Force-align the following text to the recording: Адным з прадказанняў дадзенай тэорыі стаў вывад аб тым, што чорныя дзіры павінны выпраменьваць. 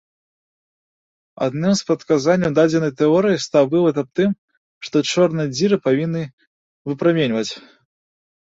Адным 1.47 1.73
з 1.81 1.85
прадказанняў 1.89 2.51
дадзенай 2.59 2.91
тэорыі 3.01 3.41
стаў 3.45 3.63
вывад 3.73 3.95
аб 4.03 4.09
тым, 4.21 4.29
што 4.89 4.95
чорныя 5.11 5.47
дзіры 5.55 5.77
павінны 5.85 6.23
выпраменьваць. 6.91 7.49